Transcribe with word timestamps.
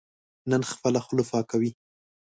نن 0.49 0.61
خپله 0.71 0.99
خوله 1.05 1.23
پاکوي. 1.31 1.71